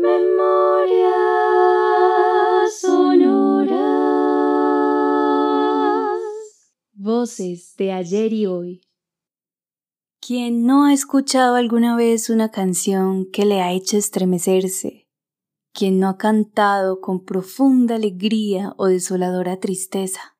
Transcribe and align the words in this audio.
Memoria 0.00 1.12
sonora. 2.70 3.76
Voces 6.94 7.74
de 7.76 7.92
ayer 7.92 8.32
y 8.32 8.46
hoy. 8.46 8.80
¿Quién 10.26 10.64
no 10.64 10.86
ha 10.86 10.94
escuchado 10.94 11.56
alguna 11.56 11.96
vez 11.96 12.30
una 12.30 12.50
canción 12.50 13.26
que 13.30 13.44
le 13.44 13.60
ha 13.60 13.72
hecho 13.72 13.98
estremecerse? 13.98 15.06
¿Quién 15.74 16.00
no 16.00 16.08
ha 16.08 16.16
cantado 16.16 17.02
con 17.02 17.22
profunda 17.22 17.96
alegría 17.96 18.72
o 18.78 18.86
desoladora 18.86 19.60
tristeza? 19.60 20.38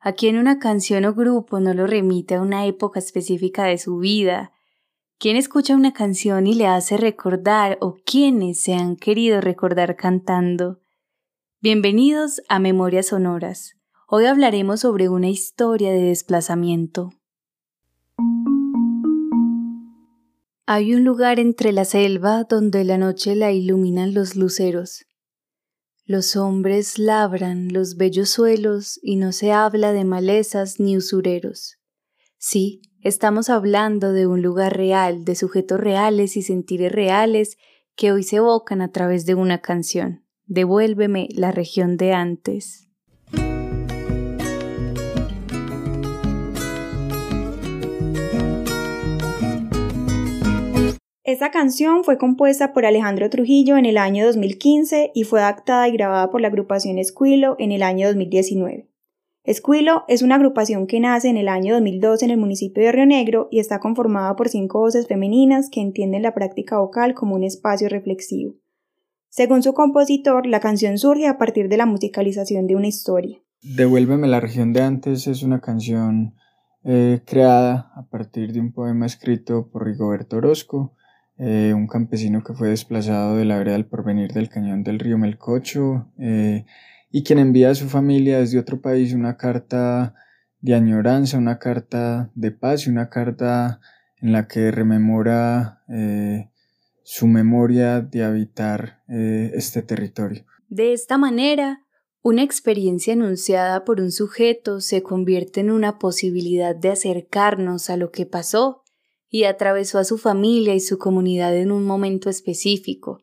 ¿A 0.00 0.14
quien 0.14 0.36
una 0.36 0.58
canción 0.58 1.04
o 1.04 1.14
grupo 1.14 1.60
no 1.60 1.74
lo 1.74 1.86
remite 1.86 2.34
a 2.34 2.42
una 2.42 2.66
época 2.66 2.98
específica 2.98 3.66
de 3.66 3.78
su 3.78 3.98
vida? 3.98 4.52
¿Quién 5.18 5.38
escucha 5.38 5.74
una 5.74 5.94
canción 5.94 6.46
y 6.46 6.52
le 6.52 6.66
hace 6.66 6.98
recordar 6.98 7.78
o 7.80 7.96
quiénes 8.04 8.60
se 8.60 8.74
han 8.74 8.96
querido 8.96 9.40
recordar 9.40 9.96
cantando? 9.96 10.82
Bienvenidos 11.62 12.42
a 12.50 12.58
Memorias 12.58 13.06
Sonoras. 13.06 13.76
Hoy 14.08 14.26
hablaremos 14.26 14.80
sobre 14.80 15.08
una 15.08 15.30
historia 15.30 15.90
de 15.90 16.02
desplazamiento. 16.02 17.14
Hay 20.66 20.94
un 20.94 21.04
lugar 21.04 21.40
entre 21.40 21.72
la 21.72 21.86
selva 21.86 22.44
donde 22.44 22.84
la 22.84 22.98
noche 22.98 23.36
la 23.36 23.52
iluminan 23.52 24.12
los 24.12 24.36
luceros. 24.36 25.06
Los 26.04 26.36
hombres 26.36 26.98
labran 26.98 27.72
los 27.72 27.96
bellos 27.96 28.28
suelos 28.28 29.00
y 29.02 29.16
no 29.16 29.32
se 29.32 29.50
habla 29.50 29.92
de 29.92 30.04
malezas 30.04 30.78
ni 30.78 30.94
usureros. 30.94 31.78
Sí, 32.36 32.82
estamos 33.06 33.50
hablando 33.50 34.12
de 34.12 34.26
un 34.26 34.42
lugar 34.42 34.76
real, 34.76 35.24
de 35.24 35.36
sujetos 35.36 35.78
reales 35.78 36.36
y 36.36 36.42
sentires 36.42 36.90
reales 36.90 37.56
que 37.94 38.10
hoy 38.10 38.24
se 38.24 38.36
evocan 38.36 38.80
a 38.80 38.90
través 38.90 39.26
de 39.26 39.36
una 39.36 39.60
canción. 39.60 40.24
Devuélveme 40.46 41.28
la 41.30 41.52
región 41.52 41.96
de 41.96 42.12
antes. 42.12 42.88
Esta 51.22 51.52
canción 51.52 52.02
fue 52.02 52.18
compuesta 52.18 52.72
por 52.72 52.86
Alejandro 52.86 53.30
Trujillo 53.30 53.76
en 53.76 53.84
el 53.84 53.98
año 53.98 54.26
2015 54.26 55.12
y 55.14 55.22
fue 55.22 55.40
adaptada 55.40 55.88
y 55.88 55.92
grabada 55.92 56.30
por 56.30 56.40
la 56.40 56.48
agrupación 56.48 56.98
Esquilo 56.98 57.54
en 57.60 57.70
el 57.70 57.84
año 57.84 58.08
2019. 58.08 58.88
Esquilo 59.46 60.02
es 60.08 60.22
una 60.22 60.34
agrupación 60.34 60.88
que 60.88 60.98
nace 60.98 61.28
en 61.28 61.36
el 61.36 61.46
año 61.46 61.74
2012 61.74 62.24
en 62.24 62.30
el 62.32 62.36
municipio 62.36 62.82
de 62.82 62.90
Río 62.90 63.06
Negro 63.06 63.46
y 63.52 63.60
está 63.60 63.78
conformada 63.78 64.34
por 64.34 64.48
cinco 64.48 64.80
voces 64.80 65.06
femeninas 65.06 65.70
que 65.70 65.80
entienden 65.80 66.22
la 66.22 66.34
práctica 66.34 66.78
vocal 66.78 67.14
como 67.14 67.36
un 67.36 67.44
espacio 67.44 67.88
reflexivo. 67.88 68.54
Según 69.28 69.62
su 69.62 69.72
compositor, 69.72 70.46
la 70.46 70.58
canción 70.58 70.98
surge 70.98 71.28
a 71.28 71.38
partir 71.38 71.68
de 71.68 71.76
la 71.76 71.86
musicalización 71.86 72.66
de 72.66 72.74
una 72.74 72.88
historia. 72.88 73.38
Devuélveme 73.62 74.26
la 74.26 74.40
región 74.40 74.72
de 74.72 74.82
antes 74.82 75.28
es 75.28 75.44
una 75.44 75.60
canción 75.60 76.34
eh, 76.82 77.20
creada 77.24 77.92
a 77.94 78.04
partir 78.10 78.52
de 78.52 78.58
un 78.58 78.72
poema 78.72 79.06
escrito 79.06 79.68
por 79.70 79.86
Rigoberto 79.86 80.38
Orozco 80.38 80.96
eh, 81.38 81.74
un 81.74 81.86
campesino 81.86 82.42
que 82.42 82.54
fue 82.54 82.70
desplazado 82.70 83.36
de 83.36 83.44
la 83.44 83.58
vereda 83.58 83.82
porvenir 83.84 84.32
del 84.32 84.48
cañón 84.48 84.82
del 84.82 84.98
río 84.98 85.18
Melcocho, 85.18 86.06
eh, 86.18 86.64
y 87.16 87.22
quien 87.22 87.38
envía 87.38 87.70
a 87.70 87.74
su 87.74 87.88
familia 87.88 88.40
desde 88.40 88.58
otro 88.58 88.82
país 88.82 89.14
una 89.14 89.38
carta 89.38 90.14
de 90.60 90.74
añoranza, 90.74 91.38
una 91.38 91.58
carta 91.58 92.30
de 92.34 92.50
paz 92.50 92.86
y 92.86 92.90
una 92.90 93.08
carta 93.08 93.80
en 94.20 94.32
la 94.32 94.46
que 94.46 94.70
rememora 94.70 95.82
eh, 95.88 96.50
su 97.04 97.26
memoria 97.26 98.02
de 98.02 98.22
habitar 98.22 99.02
este 99.08 99.80
territorio. 99.80 100.44
De 100.68 100.92
esta 100.92 101.16
manera, 101.16 101.86
una 102.20 102.42
experiencia 102.42 103.14
enunciada 103.14 103.86
por 103.86 104.02
un 104.02 104.12
sujeto 104.12 104.82
se 104.82 105.02
convierte 105.02 105.60
en 105.60 105.70
una 105.70 105.98
posibilidad 105.98 106.76
de 106.76 106.90
acercarnos 106.90 107.88
a 107.88 107.96
lo 107.96 108.10
que 108.10 108.26
pasó 108.26 108.82
y 109.30 109.44
atravesó 109.44 109.98
a 109.98 110.04
su 110.04 110.18
familia 110.18 110.74
y 110.74 110.80
su 110.80 110.98
comunidad 110.98 111.56
en 111.56 111.72
un 111.72 111.86
momento 111.86 112.28
específico, 112.28 113.22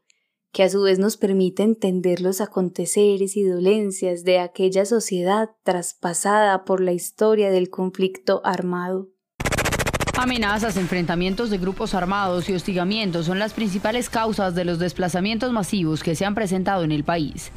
que 0.53 0.63
a 0.63 0.69
su 0.69 0.83
vez 0.83 0.99
nos 0.99 1.17
permite 1.17 1.63
entender 1.63 2.21
los 2.21 2.39
aconteceres 2.39 3.35
y 3.35 3.43
dolencias 3.43 4.23
de 4.23 4.39
aquella 4.39 4.85
sociedad 4.85 5.49
traspasada 5.63 6.63
por 6.63 6.79
la 6.79 6.93
historia 6.93 7.49
del 7.49 7.71
conflicto 7.71 8.39
armado. 8.45 9.09
Amenazas, 10.15 10.77
enfrentamientos 10.77 11.49
de 11.49 11.57
grupos 11.57 11.95
armados 11.95 12.47
y 12.47 12.53
hostigamientos 12.53 13.25
son 13.25 13.39
las 13.39 13.53
principales 13.53 14.11
causas 14.11 14.53
de 14.53 14.63
los 14.63 14.77
desplazamientos 14.77 15.51
masivos 15.51 16.03
que 16.03 16.13
se 16.13 16.23
han 16.23 16.35
presentado 16.35 16.83
en 16.83 16.91
el 16.91 17.03
país 17.03 17.51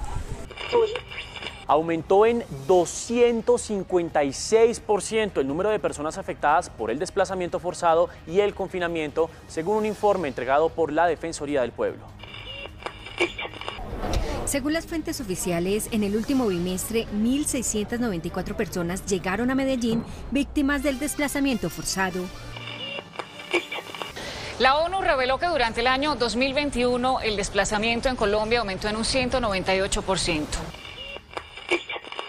aumentó 1.69 2.27
en 2.27 2.45
256% 2.69 5.41
el 5.41 5.49
número 5.49 5.71
de 5.71 5.81
personas 5.81 6.17
afectadas 6.17 6.71
por 6.71 6.93
el 6.93 7.01
desplazamiento 7.01 7.59
forzado 7.59 8.09
y 8.27 8.39
el 8.41 8.55
confinamiento, 8.55 9.29
según 9.49 9.79
un 9.79 9.87
informe 9.87 10.29
entregado 10.29 10.69
por 10.69 10.93
la 10.93 11.09
Defensoría 11.09 11.63
del 11.63 11.73
Pueblo. 11.73 12.16
Según 14.47 14.75
las 14.75 14.87
fuentes 14.87 15.21
oficiales, 15.21 15.89
en 15.91 16.05
el 16.05 16.15
último 16.15 16.47
bimestre, 16.47 17.07
1.694 17.13 18.55
personas 18.55 19.05
llegaron 19.05 19.51
a 19.51 19.57
Medellín 19.57 20.05
víctimas 20.31 20.85
del 20.85 21.01
desplazamiento 21.01 21.69
forzado. 21.69 22.25
La 24.61 24.79
ONU 24.79 25.03
reveló 25.03 25.39
que 25.39 25.47
durante 25.47 25.81
el 25.81 25.89
año 25.89 26.15
2021 26.15 27.21
el 27.23 27.37
desplazamiento 27.37 28.09
en 28.09 28.15
Colombia 28.15 28.61
aumentó 28.61 28.89
en 28.89 28.97
un 28.97 29.03
198%. 29.03 30.45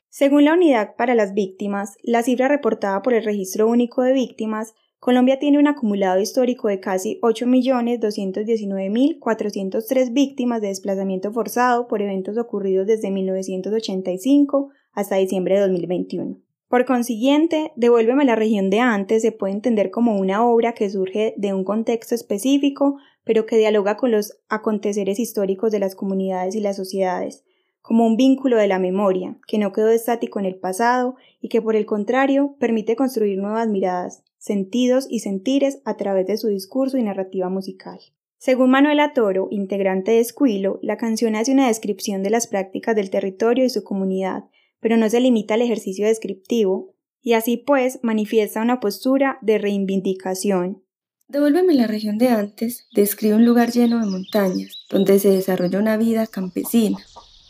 Según 0.10 0.46
la 0.46 0.54
Unidad 0.54 0.96
para 0.96 1.14
las 1.14 1.36
Víctimas, 1.36 1.98
la 2.02 2.24
cifra 2.24 2.48
reportada 2.48 3.04
por 3.04 3.14
el 3.14 3.24
Registro 3.24 3.68
Único 3.68 4.02
de 4.02 4.14
Víctimas, 4.14 4.74
Colombia 5.00 5.40
tiene 5.40 5.60
un 5.60 5.68
acumulado 5.68 6.20
histórico 6.20 6.68
de 6.68 6.80
casi 6.80 7.20
8.219.403 7.22 10.12
víctimas 10.12 10.62
de 10.62 10.70
desplazamiento 10.70 11.32
forzado 11.32 11.88
por 11.88 12.02
eventos 12.02 12.36
ocurridos 12.38 12.88
desde 12.88 13.12
1985 13.12 14.70
hasta 14.94 15.18
diciembre 15.18 15.54
de 15.56 15.62
2021. 15.62 16.42
Por 16.68 16.86
consiguiente, 16.86 17.72
Devuélveme 17.78 18.26
la 18.26 18.36
región 18.36 18.70
de 18.70 18.82
antes 18.82 19.22
se 19.22 19.32
puede 19.32 19.54
entender 19.54 19.90
como 19.90 20.20
una 20.20 20.46
obra 20.46 20.74
que 20.74 20.90
surge 20.90 21.34
de 21.38 21.54
un 21.54 21.64
contexto 21.64 22.14
específico, 22.14 22.98
pero 23.24 23.46
que 23.46 23.58
dialoga 23.58 23.96
con 23.96 24.12
los 24.12 24.42
aconteceres 24.50 25.18
históricos 25.20 25.72
de 25.72 25.80
las 25.80 25.96
comunidades 25.96 26.56
y 26.56 26.60
las 26.60 26.76
sociedades, 26.76 27.46
como 27.88 28.06
un 28.06 28.18
vínculo 28.18 28.58
de 28.58 28.68
la 28.68 28.80
memoria, 28.80 29.38
que 29.48 29.58
no 29.58 29.72
quedó 29.72 29.88
estático 29.92 30.40
en 30.40 30.46
el 30.46 30.56
pasado 30.56 31.16
y 31.40 31.48
que 31.48 31.62
por 31.62 31.78
el 31.78 31.86
contrario 31.86 32.58
permite 32.60 32.98
construir 32.98 33.38
nuevas 33.38 33.70
miradas, 33.70 34.26
sentidos 34.38 35.08
y 35.10 35.20
sentires 35.20 35.80
a 35.86 35.96
través 35.96 36.28
de 36.28 36.36
su 36.36 36.50
discurso 36.50 36.98
y 36.98 37.04
narrativa 37.04 37.48
musical. 37.48 37.98
Según 38.40 38.72
Manuela 38.72 39.14
Toro, 39.14 39.48
integrante 39.52 40.12
de 40.12 40.20
Esquilo, 40.20 40.80
la 40.82 40.98
canción 40.98 41.38
hace 41.38 41.54
una 41.54 41.70
descripción 41.70 42.24
de 42.24 42.30
las 42.30 42.48
prácticas 42.48 42.94
del 42.94 43.10
territorio 43.10 43.64
y 43.64 43.70
su 43.70 43.86
comunidad, 43.86 44.44
pero 44.82 44.98
no 44.98 45.10
se 45.10 45.22
limita 45.22 45.54
al 45.54 45.62
ejercicio 45.62 46.08
descriptivo, 46.08 46.94
y 47.22 47.34
así 47.34 47.56
pues 47.56 48.00
manifiesta 48.04 48.62
una 48.62 48.82
postura 48.82 49.38
de 49.42 49.60
reivindicación. 49.60 50.84
Devuélveme 51.30 51.74
la 51.74 51.88
región 51.88 52.18
de 52.18 52.28
antes 52.28 52.88
describe 52.94 53.36
un 53.36 53.46
lugar 53.46 53.72
lleno 53.72 54.00
de 54.00 54.12
montañas, 54.12 54.86
donde 54.90 55.20
se 55.20 55.30
desarrolla 55.30 55.80
una 55.80 55.96
vida 55.96 56.28
campesina, 56.28 56.98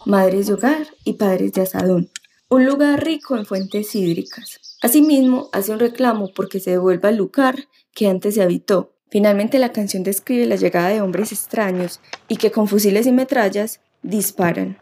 madres 0.08 0.48
de 0.48 0.54
hogar 0.54 0.88
y 1.04 1.14
padres 1.14 1.52
de 1.52 1.62
asadón, 1.62 2.10
un 2.50 2.66
lugar 2.66 3.04
rico 3.04 3.36
en 3.36 3.46
fuentes 3.46 3.94
hídricas. 3.94 4.78
Asimismo, 4.82 5.50
hace 5.52 5.74
un 5.74 5.80
reclamo 5.80 6.32
porque 6.34 6.62
se 6.62 6.72
devuelva 6.72 7.10
el 7.10 7.18
lugar 7.18 7.68
que 7.94 8.08
antes 8.08 8.36
se 8.36 8.42
habitó. 8.42 8.94
Finalmente, 9.10 9.60
la 9.60 9.74
canción 9.74 10.04
describe 10.04 10.46
la 10.46 10.56
llegada 10.56 10.90
de 10.90 11.02
hombres 11.02 11.34
extraños 11.34 12.00
y 12.30 12.38
que 12.38 12.52
con 12.52 12.70
fusiles 12.70 13.06
y 13.06 13.12
metrallas 13.12 13.82
disparan. 14.02 14.78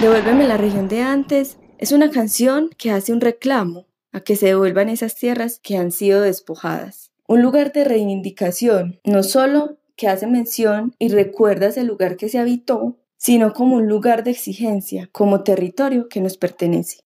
Devuélveme 0.00 0.48
la 0.48 0.56
región 0.56 0.88
de 0.88 1.02
antes 1.02 1.58
es 1.76 1.92
una 1.92 2.10
canción 2.10 2.70
que 2.78 2.90
hace 2.90 3.12
un 3.12 3.20
reclamo 3.20 3.86
a 4.12 4.20
que 4.20 4.36
se 4.36 4.46
devuelvan 4.46 4.88
esas 4.88 5.14
tierras 5.14 5.60
que 5.62 5.76
han 5.76 5.92
sido 5.92 6.22
despojadas. 6.22 7.10
Un 7.26 7.42
lugar 7.42 7.72
de 7.72 7.84
reivindicación, 7.84 8.98
no 9.04 9.22
solo 9.24 9.76
que 9.96 10.08
hace 10.08 10.26
mención 10.26 10.94
y 10.98 11.08
recuerda 11.08 11.66
ese 11.66 11.84
lugar 11.84 12.16
que 12.16 12.30
se 12.30 12.38
habitó, 12.38 12.96
sino 13.20 13.52
como 13.52 13.76
un 13.76 13.86
lugar 13.86 14.24
de 14.24 14.30
exigencia, 14.30 15.10
como 15.12 15.42
territorio 15.42 16.08
que 16.08 16.22
nos 16.22 16.38
pertenece. 16.38 17.00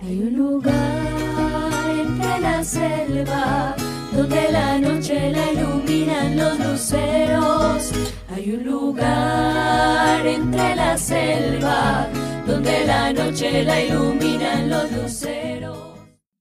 Hay 0.00 0.20
un 0.20 0.36
lugar 0.36 1.90
entre 1.90 2.40
la 2.40 2.62
selva 2.62 3.74
donde 4.12 4.52
la 4.52 4.78
noche 4.78 5.32
la 5.32 5.52
iluminan 5.52 6.36
los 6.36 6.60
luceros. 6.60 7.92
Hay 8.28 8.52
un 8.52 8.64
lugar 8.64 10.24
entre 10.24 10.76
la 10.76 10.96
selva 10.96 12.08
donde 12.46 12.86
la 12.86 13.12
noche 13.12 13.64
la 13.64 13.82
iluminan 13.82 14.70
los 14.70 14.92
luceros. 14.92 15.78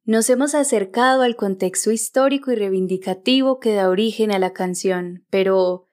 Nos 0.03 0.29
hemos 0.29 0.53
acercado 0.53 1.23
al 1.23 1.35
contexto 1.35 1.91
histórico 1.91 2.51
y 2.51 2.55
reivindicativo 2.57 3.59
que 3.59 3.73
da 3.73 3.89
origen 3.89 4.31
a 4.31 4.37
la 4.37 4.53
canción, 4.53 5.25
pero 5.31 5.87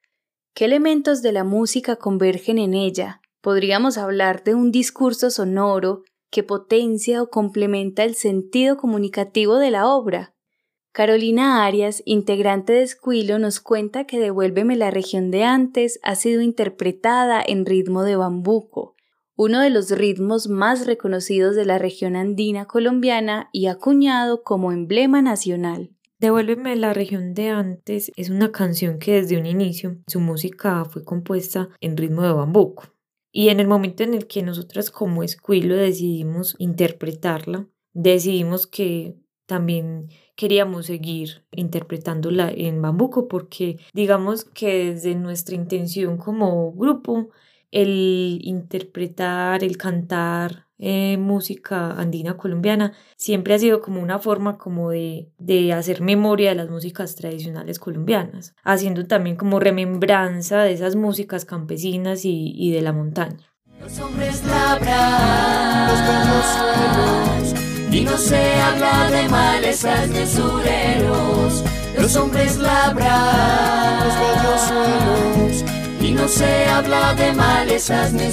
¿qué 0.53 0.67
elementos 0.67 1.23
de 1.23 1.33
la 1.33 1.45
música 1.45 1.97
convergen 1.97 2.59
en 2.59 2.75
ella? 2.75 3.22
Podríamos 3.43 3.99
hablar 3.99 4.45
de 4.45 4.55
un 4.55 4.71
discurso 4.71 5.29
sonoro 5.29 6.05
que 6.31 6.45
potencia 6.45 7.21
o 7.21 7.29
complementa 7.29 8.05
el 8.05 8.15
sentido 8.15 8.77
comunicativo 8.77 9.59
de 9.59 9.73
la 9.73 9.89
obra. 9.89 10.33
Carolina 10.93 11.65
Arias, 11.65 12.03
integrante 12.05 12.73
de 12.73 12.83
Esquilo, 12.83 13.41
nos 13.41 13.59
cuenta 13.59 14.05
que 14.05 14.21
Devuélveme 14.21 14.77
la 14.77 14.93
región 14.93 15.33
de 15.33 15.43
antes 15.43 15.99
ha 16.05 16.15
sido 16.15 16.41
interpretada 16.41 17.43
en 17.45 17.67
ritmo 17.67 18.05
de 18.05 18.15
bambuco, 18.15 18.95
uno 19.35 19.61
de 19.61 19.71
los 19.71 19.91
ritmos 19.91 20.49
más 20.49 20.87
reconocidos 20.87 21.57
de 21.57 21.65
la 21.65 21.79
región 21.79 22.15
andina 22.15 22.67
colombiana 22.67 23.49
y 23.51 23.67
acuñado 23.67 24.45
como 24.45 24.71
emblema 24.71 25.21
nacional. 25.21 25.91
Devuélveme 26.21 26.77
la 26.77 26.93
región 26.93 27.35
de 27.35 27.49
antes 27.49 28.13
es 28.15 28.31
una 28.31 28.53
canción 28.53 29.01
que 29.01 29.15
desde 29.15 29.37
un 29.37 29.47
inicio 29.47 29.97
su 30.07 30.21
música 30.21 30.85
fue 30.85 31.05
compuesta 31.05 31.71
en 31.81 31.97
ritmo 31.97 32.23
de 32.23 32.33
bambuco. 32.33 32.92
Y 33.33 33.49
en 33.49 33.61
el 33.61 33.67
momento 33.67 34.03
en 34.03 34.13
el 34.15 34.27
que 34.27 34.43
nosotras 34.43 34.91
como 34.91 35.23
Esquilo 35.23 35.75
decidimos 35.75 36.55
interpretarla, 36.59 37.67
decidimos 37.95 38.67
que 38.67 39.17
también 39.47 40.09
queríamos 40.37 40.87
seguir 40.87 41.47
interpretándola 41.51 42.51
en 42.55 42.81
bambuco 42.81 43.29
porque 43.29 43.79
digamos 43.93 44.45
que 44.45 44.93
desde 44.93 45.15
nuestra 45.15 45.55
intención 45.55 46.19
como 46.19 46.73
grupo 46.73 47.31
el 47.71 48.39
interpretar, 48.43 49.65
el 49.65 49.79
cantar 49.79 50.69
eh, 50.85 51.17
música 51.17 51.93
andina 51.93 52.37
colombiana 52.37 52.93
siempre 53.17 53.55
ha 53.55 53.59
sido 53.61 53.81
como 53.81 54.03
una 54.03 54.19
forma 54.19 54.59
como 54.59 54.91
de, 54.91 55.31
de, 55.39 55.73
hacer 55.73 56.01
memoria 56.01 56.49
de 56.49 56.57
las 56.57 56.71
músicas 56.71 57.15
tradicionales 57.15 57.79
colombianas, 57.79 58.57
haciendo 58.65 59.07
también 59.07 59.37
como 59.37 59.61
remembranza 59.61 60.65
de 60.65 60.73
esas 60.73 60.97
músicas 60.97 61.45
campesinas 61.45 62.25
y, 62.25 62.53
y 62.57 62.73
de 62.73 62.83
la 62.83 62.93
montaña. 62.93 63.55
Los 63.81 63.97
hombres 64.01 64.45
labran 64.45 65.89
los 66.29 67.95
y 67.95 68.01
no 68.01 68.19
se 68.19 68.55
habla 68.55 69.09
de 69.09 69.29
malezas 69.29 70.11
sureros. 70.31 71.63
Los 71.97 72.17
hombres 72.17 72.59
labran 72.59 74.09
los 74.43 75.65
y 76.01 76.11
no 76.11 76.27
se 76.27 76.65
habla 76.65 77.15
de 77.15 77.33
malezas 77.35 78.13
ni. 78.13 78.33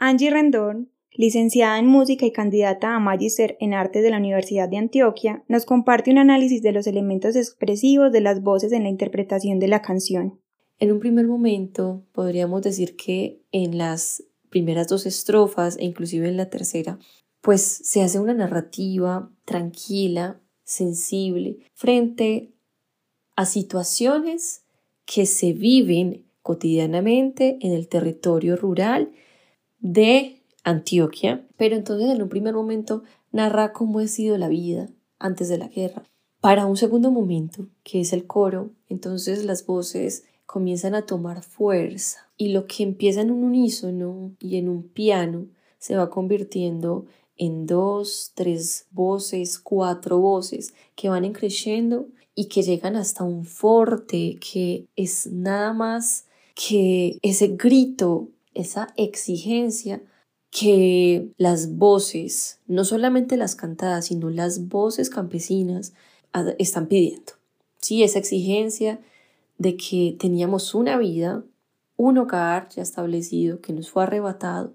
Angie 0.00 0.30
Rendón, 0.30 0.92
licenciada 1.10 1.76
en 1.76 1.86
música 1.86 2.24
y 2.24 2.30
candidata 2.30 2.94
a 2.94 3.00
Magister 3.00 3.56
en 3.58 3.74
Artes 3.74 4.04
de 4.04 4.10
la 4.10 4.18
Universidad 4.18 4.68
de 4.68 4.76
Antioquia, 4.76 5.42
nos 5.48 5.64
comparte 5.64 6.12
un 6.12 6.18
análisis 6.18 6.62
de 6.62 6.70
los 6.70 6.86
elementos 6.86 7.34
expresivos 7.34 8.12
de 8.12 8.20
las 8.20 8.40
voces 8.40 8.70
en 8.70 8.84
la 8.84 8.90
interpretación 8.90 9.58
de 9.58 9.66
la 9.66 9.82
canción. 9.82 10.40
En 10.78 10.92
un 10.92 11.00
primer 11.00 11.26
momento 11.26 12.04
podríamos 12.12 12.62
decir 12.62 12.94
que 12.94 13.42
en 13.50 13.76
las 13.76 14.22
primeras 14.50 14.86
dos 14.86 15.04
estrofas 15.04 15.76
e 15.78 15.84
inclusive 15.84 16.28
en 16.28 16.36
la 16.36 16.48
tercera 16.48 17.00
pues 17.40 17.62
se 17.62 18.02
hace 18.02 18.20
una 18.20 18.34
narrativa 18.34 19.32
tranquila, 19.44 20.40
sensible, 20.62 21.58
frente 21.74 22.52
a 23.34 23.46
situaciones 23.46 24.64
que 25.06 25.26
se 25.26 25.52
viven 25.52 26.24
cotidianamente 26.42 27.58
en 27.60 27.72
el 27.72 27.88
territorio 27.88 28.54
rural 28.54 29.12
de 29.80 30.42
Antioquia, 30.64 31.46
pero 31.56 31.76
entonces 31.76 32.10
en 32.10 32.22
un 32.22 32.28
primer 32.28 32.54
momento 32.54 33.02
narra 33.32 33.72
cómo 33.72 34.00
ha 34.00 34.06
sido 34.06 34.36
la 34.38 34.48
vida 34.48 34.88
antes 35.18 35.48
de 35.48 35.58
la 35.58 35.68
guerra. 35.68 36.04
Para 36.40 36.66
un 36.66 36.76
segundo 36.76 37.10
momento, 37.10 37.66
que 37.82 38.00
es 38.00 38.12
el 38.12 38.26
coro, 38.26 38.70
entonces 38.88 39.44
las 39.44 39.66
voces 39.66 40.24
comienzan 40.46 40.94
a 40.94 41.04
tomar 41.04 41.42
fuerza 41.42 42.28
y 42.36 42.48
lo 42.48 42.66
que 42.66 42.82
empieza 42.82 43.20
en 43.20 43.30
un 43.30 43.44
unísono 43.44 44.32
y 44.38 44.56
en 44.56 44.68
un 44.68 44.84
piano 44.84 45.46
se 45.78 45.96
va 45.96 46.10
convirtiendo 46.10 47.06
en 47.36 47.66
dos, 47.66 48.32
tres 48.34 48.86
voces, 48.90 49.58
cuatro 49.58 50.18
voces 50.18 50.74
que 50.94 51.08
van 51.08 51.32
creciendo 51.32 52.08
y 52.34 52.46
que 52.46 52.62
llegan 52.62 52.96
hasta 52.96 53.24
un 53.24 53.44
forte 53.44 54.38
que 54.40 54.86
es 54.96 55.26
nada 55.26 55.72
más 55.72 56.26
que 56.54 57.18
ese 57.22 57.48
grito, 57.48 58.28
esa 58.54 58.92
exigencia 58.96 60.02
que 60.50 61.30
las 61.36 61.76
voces, 61.76 62.60
no 62.66 62.84
solamente 62.84 63.36
las 63.36 63.54
cantadas, 63.54 64.06
sino 64.06 64.30
las 64.30 64.68
voces 64.68 65.10
campesinas 65.10 65.92
están 66.58 66.86
pidiendo. 66.86 67.32
Sí, 67.80 68.02
esa 68.02 68.18
exigencia 68.18 69.00
de 69.58 69.76
que 69.76 70.16
teníamos 70.18 70.74
una 70.74 70.96
vida, 70.98 71.44
un 71.96 72.18
hogar 72.18 72.68
ya 72.70 72.82
establecido 72.82 73.60
que 73.60 73.72
nos 73.72 73.90
fue 73.90 74.04
arrebatado 74.04 74.72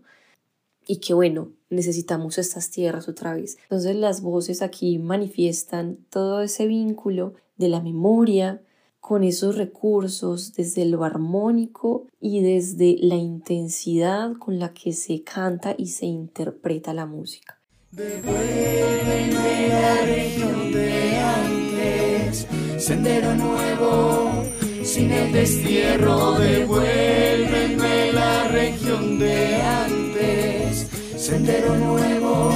y 0.85 0.97
que 0.97 1.13
bueno, 1.13 1.51
necesitamos 1.69 2.37
estas 2.37 2.69
tierras 2.69 3.07
otra 3.07 3.33
vez. 3.33 3.57
Entonces 3.63 3.95
las 3.95 4.21
voces 4.21 4.61
aquí 4.61 4.99
manifiestan 4.99 5.97
todo 6.09 6.41
ese 6.41 6.67
vínculo 6.67 7.33
de 7.57 7.69
la 7.69 7.81
memoria 7.81 8.61
con 9.03 9.25
esos 9.25 9.57
recursos 9.57 10.53
desde 10.53 10.85
lo 10.85 11.03
armónico 11.03 12.07
y 12.21 12.39
desde 12.39 12.95
la 13.01 13.15
intensidad 13.15 14.31
con 14.39 14.59
la 14.59 14.73
que 14.73 14.93
se 14.93 15.23
canta 15.23 15.75
y 15.77 15.87
se 15.87 16.05
interpreta 16.05 16.93
la 16.93 17.05
música. 17.05 17.59
Devuélveme 17.91 19.67
la 19.67 20.05
región 20.05 20.71
de 20.71 21.17
antes, 21.17 22.47
sendero 22.77 23.35
nuevo, 23.35 24.45
sin 24.85 25.11
el 25.11 25.33
destierro. 25.33 26.39
Devuélveme 26.39 28.13
la 28.13 28.47
región 28.47 29.19
de 29.19 29.55
antes, 29.57 30.87
sendero 31.17 31.75
nuevo, 31.75 32.51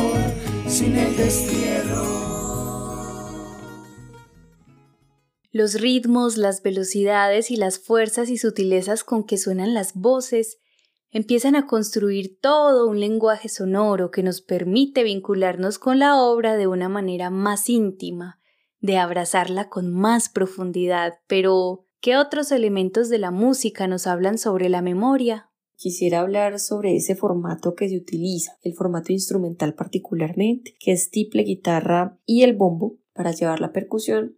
sin 0.65 0.95
el 0.95 1.13
destierro. 1.17 2.36
Los 5.57 5.81
ritmos, 5.81 6.37
las 6.37 6.61
velocidades 6.61 7.49
y 7.49 7.55
las 7.55 7.79
fuerzas 7.79 8.29
y 8.29 8.37
sutilezas 8.37 9.03
con 9.03 9.23
que 9.23 9.39
suenan 9.39 9.73
las 9.73 9.95
voces 9.95 10.59
empiezan 11.09 11.55
a 11.55 11.65
construir 11.65 12.37
todo 12.39 12.87
un 12.87 12.99
lenguaje 12.99 13.49
sonoro 13.49 14.11
que 14.11 14.21
nos 14.21 14.41
permite 14.41 15.01
vincularnos 15.01 15.79
con 15.79 15.97
la 15.97 16.21
obra 16.21 16.57
de 16.57 16.67
una 16.67 16.89
manera 16.89 17.31
más 17.31 17.71
íntima, 17.71 18.39
de 18.81 18.97
abrazarla 18.97 19.67
con 19.67 19.91
más 19.91 20.29
profundidad. 20.29 21.15
Pero, 21.25 21.87
¿qué 22.01 22.17
otros 22.17 22.51
elementos 22.51 23.09
de 23.09 23.17
la 23.17 23.31
música 23.31 23.87
nos 23.87 24.05
hablan 24.05 24.37
sobre 24.37 24.69
la 24.69 24.83
memoria? 24.83 25.49
quisiera 25.75 26.19
hablar 26.19 26.59
sobre 26.59 26.95
ese 26.95 27.15
formato 27.15 27.73
que 27.73 27.89
se 27.89 27.97
utiliza, 27.97 28.57
el 28.61 28.75
formato 28.75 29.11
instrumental 29.11 29.73
particularmente, 29.73 30.75
que 30.79 30.91
es 30.91 31.09
tiple, 31.09 31.43
guitarra 31.43 32.19
y 32.25 32.43
el 32.43 32.55
bombo 32.55 32.97
para 33.13 33.31
llevar 33.31 33.59
la 33.59 33.71
percusión. 33.71 34.36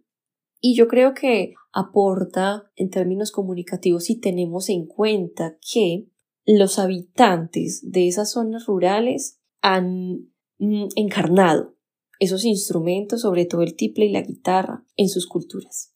Y 0.60 0.76
yo 0.76 0.88
creo 0.88 1.14
que 1.14 1.54
aporta 1.72 2.70
en 2.76 2.90
términos 2.90 3.32
comunicativos 3.32 4.04
si 4.04 4.20
tenemos 4.20 4.68
en 4.68 4.86
cuenta 4.86 5.56
que 5.60 6.06
los 6.44 6.78
habitantes 6.78 7.90
de 7.90 8.08
esas 8.08 8.32
zonas 8.32 8.66
rurales 8.66 9.40
han 9.62 10.30
mm, 10.58 10.88
encarnado 10.96 11.76
esos 12.18 12.44
instrumentos, 12.44 13.22
sobre 13.22 13.46
todo 13.46 13.62
el 13.62 13.76
tiple 13.76 14.04
y 14.04 14.12
la 14.12 14.20
guitarra, 14.20 14.84
en 14.96 15.08
sus 15.08 15.26
culturas. 15.26 15.94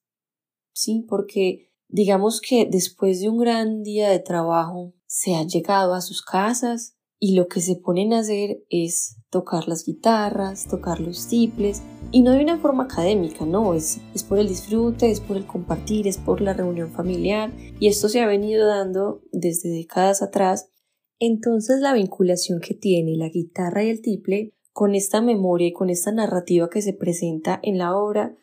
Sí, 0.72 1.04
porque 1.06 1.70
digamos 1.88 2.40
que 2.40 2.66
después 2.70 3.20
de 3.20 3.28
un 3.28 3.38
gran 3.38 3.82
día 3.82 4.08
de 4.08 4.20
trabajo 4.20 4.94
se 5.06 5.34
han 5.34 5.48
llegado 5.48 5.92
a 5.92 6.00
sus 6.00 6.22
casas 6.22 6.96
y 7.18 7.34
lo 7.34 7.48
que 7.48 7.60
se 7.60 7.76
ponen 7.76 8.12
a 8.12 8.20
hacer 8.20 8.64
es 8.68 9.16
tocar 9.30 9.68
las 9.68 9.84
guitarras, 9.86 10.66
tocar 10.68 11.00
los 11.00 11.28
tiples 11.28 11.82
y 12.10 12.22
no 12.22 12.32
de 12.32 12.42
una 12.42 12.58
forma 12.58 12.84
académica, 12.84 13.46
no, 13.46 13.74
es, 13.74 14.00
es 14.14 14.22
por 14.22 14.38
el 14.38 14.48
disfrute, 14.48 15.10
es 15.10 15.20
por 15.20 15.36
el 15.36 15.46
compartir, 15.46 16.06
es 16.06 16.18
por 16.18 16.40
la 16.40 16.52
reunión 16.52 16.90
familiar 16.92 17.50
y 17.80 17.88
esto 17.88 18.08
se 18.08 18.20
ha 18.20 18.26
venido 18.26 18.66
dando 18.66 19.22
desde 19.32 19.70
décadas 19.70 20.22
atrás. 20.22 20.70
Entonces 21.18 21.80
la 21.80 21.94
vinculación 21.94 22.60
que 22.60 22.74
tiene 22.74 23.16
la 23.16 23.28
guitarra 23.28 23.84
y 23.84 23.90
el 23.90 24.02
tiple 24.02 24.54
con 24.72 24.94
esta 24.94 25.20
memoria 25.20 25.68
y 25.68 25.72
con 25.72 25.88
esta 25.88 26.12
narrativa 26.12 26.68
que 26.68 26.82
se 26.82 26.92
presenta 26.92 27.60
en 27.62 27.78
la 27.78 27.96
obra 27.96 28.36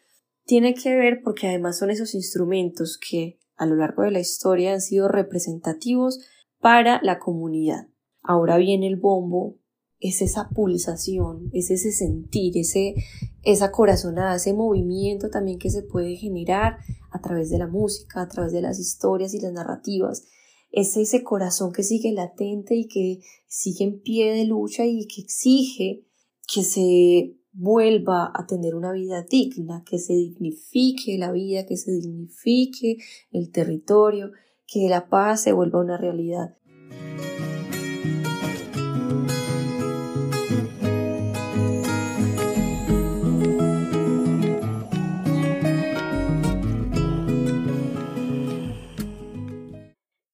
tiene 0.46 0.74
que 0.74 0.96
ver 0.96 1.22
porque 1.24 1.48
además 1.48 1.78
son 1.78 1.92
esos 1.92 2.16
instrumentos 2.16 2.98
que 2.98 3.40
a 3.58 3.66
lo 3.66 3.76
largo 3.76 4.04
de 4.04 4.12
la 4.12 4.20
historia 4.20 4.74
han 4.74 4.82
sido 4.82 5.08
representativos 5.08 6.20
para 6.60 7.00
la 7.04 7.20
comunidad. 7.20 7.91
Ahora 8.22 8.58
viene 8.58 8.88
el 8.88 8.98
bombo, 8.98 9.58
es 10.00 10.22
esa 10.22 10.50
pulsación, 10.50 11.50
es 11.54 11.70
ese 11.70 11.92
sentir, 11.92 12.58
ese, 12.58 12.96
esa 13.44 13.72
corazonada, 13.72 14.36
ese 14.36 14.54
movimiento 14.54 15.30
también 15.30 15.60
que 15.60 15.70
se 15.70 15.84
puede 15.84 16.16
generar 16.16 16.78
a 17.12 17.22
través 17.22 17.50
de 17.50 17.60
la 17.60 17.68
música, 17.68 18.22
a 18.22 18.28
través 18.28 18.52
de 18.52 18.62
las 18.62 18.80
historias 18.80 19.34
y 19.34 19.40
las 19.40 19.54
narrativas. 19.54 20.26
Es 20.72 20.98
ese 20.98 21.24
corazón 21.24 21.72
que 21.72 21.84
sigue 21.84 22.12
latente 22.14 22.76
y 22.76 22.88
que 22.88 23.20
sigue 23.48 23.86
en 23.86 24.02
pie 24.02 24.34
de 24.34 24.46
lucha 24.46 24.86
y 24.86 25.06
que 25.06 25.22
exige 25.22 26.06
que 26.54 26.64
se 26.64 27.38
vuelva 27.54 28.32
a 28.34 28.46
tener 28.48 28.76
una 28.76 28.94
vida 28.94 29.24
digna, 29.24 29.84
que 29.86 30.00
se 30.00 30.14
dignifique 30.14 31.18
la 31.18 31.32
vida, 31.32 31.66
que 31.66 31.78
se 31.78 31.92
dignifique 31.92 32.98
el 33.32 33.52
territorio, 33.52 34.32
que 34.66 34.88
la 34.90 35.10
paz 35.10 35.44
se 35.44 35.52
vuelva 35.52 35.82
una 35.82 35.98
realidad. 35.98 36.58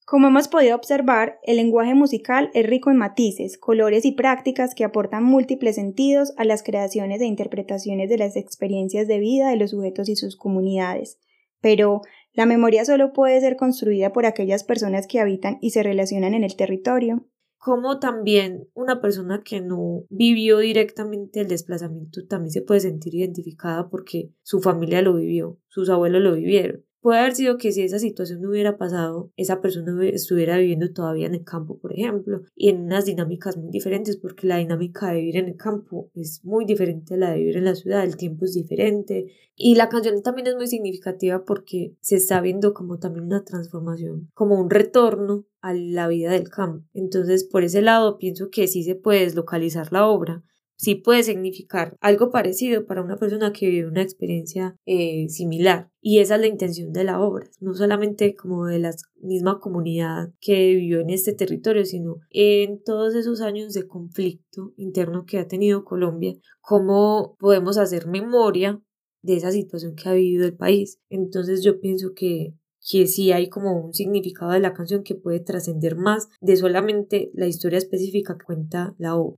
Como 0.09 0.29
hemos 0.29 0.47
podido 0.47 0.73
observar, 0.73 1.37
el 1.43 1.57
lenguaje 1.57 1.93
musical 1.93 2.49
es 2.53 2.65
rico 2.65 2.89
en 2.89 2.95
matices, 2.95 3.57
colores 3.57 4.05
y 4.05 4.13
prácticas 4.13 4.73
que 4.73 4.85
aportan 4.85 5.25
múltiples 5.25 5.75
sentidos 5.75 6.33
a 6.37 6.45
las 6.45 6.63
creaciones 6.63 7.19
e 7.19 7.25
interpretaciones 7.25 8.09
de 8.09 8.17
las 8.17 8.37
experiencias 8.37 9.09
de 9.09 9.19
vida 9.19 9.49
de 9.49 9.57
los 9.57 9.71
sujetos 9.71 10.07
y 10.07 10.15
sus 10.15 10.37
comunidades. 10.37 11.19
Pero, 11.59 12.03
la 12.31 12.45
memoria 12.45 12.85
solo 12.85 13.11
puede 13.11 13.41
ser 13.41 13.57
construida 13.57 14.13
por 14.13 14.25
aquellas 14.25 14.63
personas 14.63 15.07
que 15.07 15.19
habitan 15.19 15.57
y 15.59 15.71
se 15.71 15.83
relacionan 15.83 16.33
en 16.35 16.45
el 16.45 16.55
territorio 16.55 17.27
como 17.57 17.99
también 17.99 18.69
una 18.75 19.01
persona 19.01 19.41
que 19.43 19.59
no 19.59 20.05
vivió 20.09 20.59
directamente 20.59 21.41
el 21.41 21.49
desplazamiento 21.49 22.25
también 22.25 22.51
se 22.51 22.61
puede 22.61 22.79
sentir 22.79 23.15
identificada 23.15 23.89
porque 23.89 24.31
su 24.41 24.61
familia 24.61 25.01
lo 25.01 25.15
vivió, 25.15 25.59
sus 25.67 25.89
abuelos 25.89 26.21
lo 26.21 26.35
vivieron. 26.35 26.86
Puede 27.01 27.19
haber 27.19 27.35
sido 27.35 27.57
que 27.57 27.71
si 27.71 27.83
esa 27.83 27.99
situación 27.99 28.41
no 28.41 28.49
hubiera 28.49 28.77
pasado, 28.77 29.31
esa 29.37 29.61
persona 29.61 30.03
estuviera 30.07 30.57
viviendo 30.57 30.91
todavía 30.91 31.27
en 31.27 31.35
el 31.35 31.43
campo, 31.43 31.77
por 31.79 31.93
ejemplo, 31.93 32.41
y 32.55 32.69
en 32.69 32.81
unas 32.83 33.05
dinámicas 33.05 33.55
muy 33.55 33.69
diferentes, 33.69 34.17
porque 34.17 34.47
la 34.47 34.57
dinámica 34.57 35.11
de 35.11 35.19
vivir 35.19 35.37
en 35.37 35.47
el 35.47 35.55
campo 35.55 36.09
es 36.15 36.43
muy 36.43 36.65
diferente 36.65 37.13
a 37.13 37.17
la 37.17 37.31
de 37.31 37.37
vivir 37.37 37.57
en 37.57 37.65
la 37.65 37.75
ciudad, 37.75 38.03
el 38.03 38.17
tiempo 38.17 38.45
es 38.45 38.53
diferente. 38.53 39.27
Y 39.55 39.75
la 39.75 39.89
canción 39.89 40.21
también 40.21 40.47
es 40.47 40.55
muy 40.55 40.67
significativa 40.67 41.45
porque 41.45 41.95
se 42.01 42.17
está 42.17 42.41
viendo 42.41 42.73
como 42.73 42.99
también 42.99 43.25
una 43.25 43.43
transformación, 43.43 44.29
como 44.33 44.59
un 44.59 44.69
retorno 44.69 45.45
a 45.61 45.73
la 45.73 46.07
vida 46.07 46.31
del 46.31 46.49
campo. 46.49 46.85
Entonces, 46.93 47.43
por 47.43 47.63
ese 47.63 47.81
lado, 47.81 48.17
pienso 48.17 48.49
que 48.49 48.67
sí 48.67 48.83
se 48.83 48.95
puede 48.95 49.21
deslocalizar 49.21 49.91
la 49.91 50.07
obra 50.07 50.43
sí 50.77 50.95
puede 50.95 51.23
significar 51.23 51.97
algo 51.99 52.31
parecido 52.31 52.85
para 52.85 53.01
una 53.01 53.17
persona 53.17 53.51
que 53.51 53.69
vive 53.69 53.87
una 53.87 54.01
experiencia 54.01 54.77
eh, 54.85 55.27
similar. 55.29 55.89
Y 56.01 56.19
esa 56.19 56.35
es 56.35 56.41
la 56.41 56.47
intención 56.47 56.93
de 56.93 57.03
la 57.03 57.19
obra, 57.19 57.49
no 57.59 57.73
solamente 57.73 58.35
como 58.35 58.67
de 58.67 58.79
la 58.79 58.91
misma 59.21 59.59
comunidad 59.59 60.31
que 60.39 60.75
vivió 60.75 61.01
en 61.01 61.09
este 61.09 61.33
territorio, 61.33 61.83
sino 61.83 62.17
en 62.29 62.81
todos 62.83 63.15
esos 63.15 63.41
años 63.41 63.73
de 63.73 63.87
conflicto 63.87 64.73
interno 64.77 65.25
que 65.25 65.39
ha 65.39 65.47
tenido 65.47 65.83
Colombia, 65.83 66.35
cómo 66.61 67.35
podemos 67.39 67.77
hacer 67.77 68.07
memoria 68.07 68.81
de 69.21 69.35
esa 69.35 69.51
situación 69.51 69.95
que 69.95 70.07
ha 70.07 70.13
vivido 70.13 70.45
el 70.45 70.55
país. 70.55 70.99
Entonces 71.09 71.63
yo 71.63 71.81
pienso 71.81 72.13
que 72.15 72.53
que 72.89 73.05
sí 73.07 73.33
hay 73.33 73.49
como 73.49 73.85
un 73.85 73.93
significado 73.93 74.51
de 74.51 74.61
la 74.61 74.73
canción 74.73 75.03
que 75.03 75.15
puede 75.15 75.41
trascender 75.41 75.97
más 75.97 76.29
de 76.39 76.55
solamente 76.55 77.31
la 77.33 77.47
historia 77.47 77.79
específica 77.79 78.37
que 78.37 78.45
cuenta 78.45 78.95
la 78.97 79.15
obra. 79.15 79.37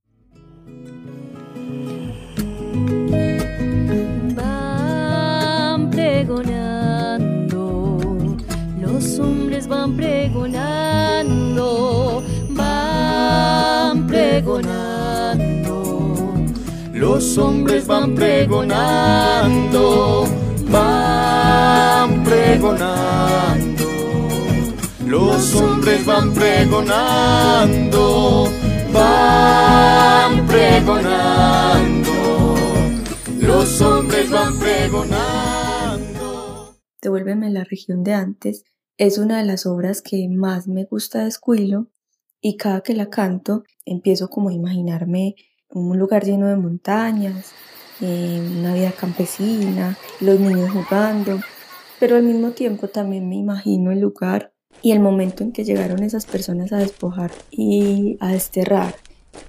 Van 4.36 5.90
pregonando, 5.90 7.58
los 8.80 9.20
hombres 9.20 9.68
van 9.68 9.96
pregonando, 9.96 11.66
van 12.50 14.06
pregonando, 14.08 15.74
los 16.94 17.38
hombres 17.38 17.88
van 17.88 18.16
pregonando, 18.16 20.26
van 20.70 22.24
pregonando, 22.24 23.86
los 25.06 25.56
hombres 25.56 26.06
van 26.06 26.34
pregonando, 26.34 28.48
van 28.94 30.48
pregonando 30.48 31.79
los 33.70 33.82
hombres 33.82 34.32
van 34.32 34.58
pregonando. 34.58 35.60
Devuélveme 37.02 37.52
la 37.52 37.64
región 37.64 38.04
de 38.04 38.14
antes 38.14 38.64
es 38.98 39.20
una 39.20 39.38
de 39.38 39.46
las 39.46 39.66
obras 39.68 40.02
que 40.02 40.28
más 40.28 40.68
me 40.68 40.86
gusta 40.86 41.20
de 41.20 41.28
Escuilo 41.30 41.88
y 42.42 42.58
cada 42.58 42.82
que 42.82 42.96
la 42.96 43.12
canto 43.12 43.64
empiezo 43.86 44.30
como 44.30 44.50
a 44.50 44.54
imaginarme 44.54 45.36
un 45.70 46.00
lugar 46.00 46.26
lleno 46.26 46.48
de 46.48 46.56
montañas, 46.56 47.52
eh, 48.02 48.44
una 48.58 48.74
vida 48.74 48.92
campesina, 48.92 49.96
los 50.20 50.40
niños 50.40 50.72
jugando, 50.72 51.40
pero 52.00 52.16
al 52.16 52.24
mismo 52.24 52.52
tiempo 52.52 52.88
también 52.88 53.30
me 53.30 53.36
imagino 53.36 53.92
el 53.92 54.00
lugar 54.00 54.52
y 54.82 54.94
el 54.94 55.00
momento 55.00 55.44
en 55.44 55.52
que 55.52 55.64
llegaron 55.64 56.02
esas 56.02 56.26
personas 56.26 56.74
a 56.74 56.78
despojar 56.78 57.32
y 57.52 58.18
a 58.20 58.32
desterrar. 58.32 58.96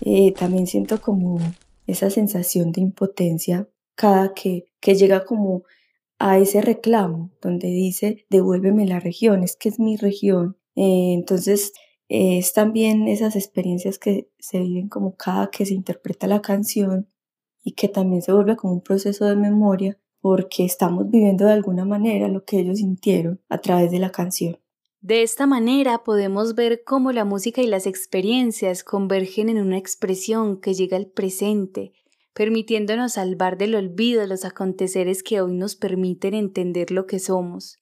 Eh, 0.02 0.34
también 0.38 0.66
siento 0.66 1.00
como 1.00 1.38
esa 1.86 2.10
sensación 2.10 2.70
de 2.72 2.82
impotencia 2.82 3.66
cada 4.00 4.32
que, 4.32 4.64
que 4.80 4.94
llega 4.94 5.26
como 5.26 5.64
a 6.18 6.38
ese 6.38 6.62
reclamo 6.62 7.32
donde 7.42 7.68
dice 7.68 8.24
devuélveme 8.30 8.86
la 8.86 8.98
región, 8.98 9.42
es 9.42 9.56
que 9.56 9.68
es 9.68 9.78
mi 9.78 9.98
región. 9.98 10.56
Eh, 10.74 11.12
entonces 11.12 11.74
es 12.08 12.54
también 12.54 13.08
esas 13.08 13.36
experiencias 13.36 13.98
que 13.98 14.30
se 14.38 14.58
viven 14.58 14.88
como 14.88 15.16
cada 15.16 15.50
que 15.50 15.66
se 15.66 15.74
interpreta 15.74 16.26
la 16.26 16.40
canción 16.40 17.08
y 17.62 17.72
que 17.72 17.88
también 17.88 18.22
se 18.22 18.32
vuelve 18.32 18.56
como 18.56 18.72
un 18.72 18.80
proceso 18.80 19.26
de 19.26 19.36
memoria 19.36 19.98
porque 20.22 20.64
estamos 20.64 21.10
viviendo 21.10 21.44
de 21.44 21.52
alguna 21.52 21.84
manera 21.84 22.28
lo 22.28 22.46
que 22.46 22.60
ellos 22.60 22.78
sintieron 22.78 23.42
a 23.50 23.58
través 23.58 23.90
de 23.90 23.98
la 23.98 24.10
canción. 24.10 24.58
De 25.02 25.22
esta 25.22 25.46
manera 25.46 26.04
podemos 26.04 26.54
ver 26.54 26.84
cómo 26.84 27.12
la 27.12 27.26
música 27.26 27.60
y 27.60 27.66
las 27.66 27.86
experiencias 27.86 28.82
convergen 28.82 29.50
en 29.50 29.58
una 29.58 29.76
expresión 29.76 30.58
que 30.58 30.72
llega 30.72 30.96
al 30.96 31.06
presente, 31.06 31.92
permitiéndonos 32.32 33.14
salvar 33.14 33.58
del 33.58 33.74
olvido 33.74 34.26
los 34.26 34.44
aconteceres 34.44 35.22
que 35.22 35.40
hoy 35.40 35.54
nos 35.54 35.76
permiten 35.76 36.34
entender 36.34 36.90
lo 36.90 37.06
que 37.06 37.18
somos. 37.18 37.78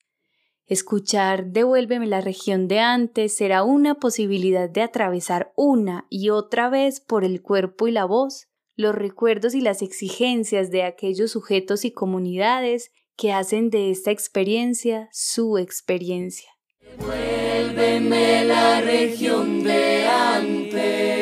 Escuchar 0.66 1.46
Devuélveme 1.46 2.06
la 2.06 2.20
región 2.20 2.68
de 2.68 2.80
antes 2.80 3.34
será 3.34 3.62
una 3.62 3.94
posibilidad 3.94 4.68
de 4.68 4.82
atravesar 4.82 5.52
una 5.56 6.06
y 6.10 6.28
otra 6.28 6.68
vez 6.68 7.00
por 7.00 7.24
el 7.24 7.40
cuerpo 7.40 7.88
y 7.88 7.92
la 7.92 8.04
voz 8.04 8.48
los 8.78 8.94
recuerdos 8.94 9.54
y 9.54 9.60
las 9.60 9.82
exigencias 9.82 10.70
de 10.70 10.84
aquellos 10.84 11.32
sujetos 11.32 11.84
y 11.84 11.90
comunidades 11.90 12.92
que 13.16 13.32
hacen 13.32 13.70
de 13.70 13.90
esta 13.90 14.12
experiencia 14.12 15.08
su 15.12 15.58
experiencia. 15.58 16.48
Devuélveme 16.80 18.44
la 18.44 18.80
región 18.80 19.64
de 19.64 20.06
antes. 20.06 21.17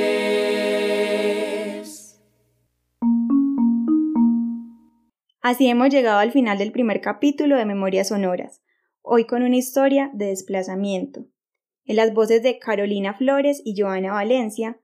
Así 5.49 5.69
hemos 5.69 5.91
llegado 5.91 6.19
al 6.19 6.33
final 6.33 6.59
del 6.59 6.73
primer 6.73 7.01
capítulo 7.01 7.57
de 7.57 7.65
Memorias 7.65 8.09
Sonoras, 8.09 8.65
hoy 9.01 9.27
con 9.27 9.45
una 9.45 9.55
historia 9.55 10.11
de 10.13 10.27
desplazamiento. 10.27 11.25
En 11.85 11.95
las 11.95 12.13
voces 12.13 12.43
de 12.43 12.59
Carolina 12.59 13.15
Flores 13.15 13.63
y 13.65 13.81
Joana 13.81 14.13
Valencia, 14.13 14.81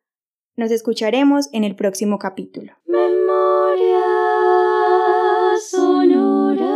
nos 0.55 0.71
escucharemos 0.71 1.49
en 1.53 1.65
el 1.65 1.75
próximo 1.75 2.21
capítulo. 2.21 2.75
Memorias 2.87 3.99
Sonoras. 5.69 6.71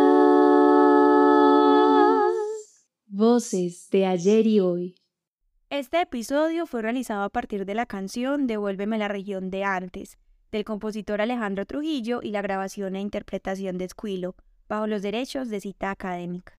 Voces 3.06 3.88
de 3.92 4.06
ayer 4.06 4.48
y 4.48 4.58
hoy. 4.58 4.96
Este 5.70 6.00
episodio 6.00 6.66
fue 6.66 6.82
realizado 6.82 7.22
a 7.22 7.30
partir 7.30 7.64
de 7.64 7.76
la 7.76 7.86
canción 7.86 8.48
Devuélveme 8.48 8.98
la 8.98 9.06
región 9.06 9.48
de 9.50 9.62
antes, 9.62 10.18
del 10.52 10.64
compositor 10.64 11.20
Alejandro 11.20 11.66
Trujillo 11.66 12.20
y 12.22 12.30
la 12.30 12.42
grabación 12.42 12.96
e 12.96 13.00
interpretación 13.00 13.78
de 13.78 13.86
Esquilo, 13.86 14.36
bajo 14.68 14.86
los 14.86 15.02
derechos 15.02 15.48
de 15.48 15.60
cita 15.60 15.90
académica. 15.90 16.54